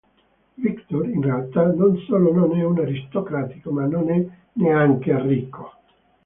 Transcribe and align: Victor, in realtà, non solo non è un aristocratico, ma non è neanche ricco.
Victor, 0.57 1.05
in 1.07 1.21
realtà, 1.21 1.63
non 1.71 1.95
solo 2.07 2.33
non 2.33 2.57
è 2.57 2.63
un 2.63 2.79
aristocratico, 2.79 3.69
ma 3.71 3.85
non 3.85 4.09
è 4.09 4.25
neanche 4.53 5.21
ricco. 5.21 5.73